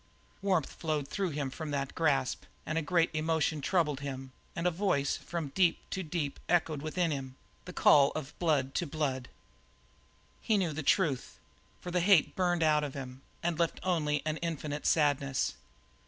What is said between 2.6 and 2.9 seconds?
and a